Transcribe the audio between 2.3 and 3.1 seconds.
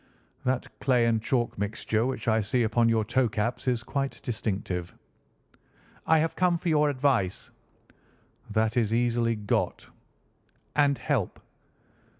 see upon your